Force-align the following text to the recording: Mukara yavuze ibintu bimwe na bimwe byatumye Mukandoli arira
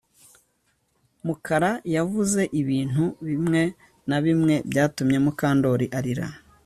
Mukara 1.25 1.71
yavuze 1.95 2.41
ibintu 2.61 3.03
bimwe 3.27 3.61
na 4.09 4.17
bimwe 4.25 4.55
byatumye 4.69 5.17
Mukandoli 5.25 5.85
arira 5.97 6.27